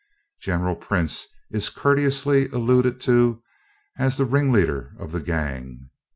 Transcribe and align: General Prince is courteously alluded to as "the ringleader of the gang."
General 0.41 0.75
Prince 0.75 1.27
is 1.51 1.69
courteously 1.69 2.47
alluded 2.47 2.99
to 3.01 3.43
as 3.99 4.17
"the 4.17 4.25
ringleader 4.25 4.93
of 4.97 5.11
the 5.11 5.21
gang." 5.21 5.91